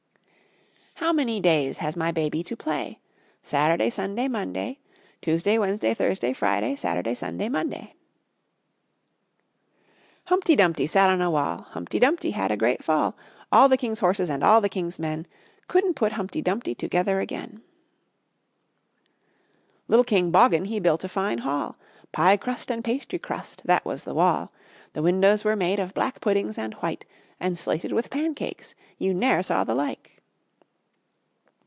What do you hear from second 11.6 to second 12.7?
Humpty Dumpty had a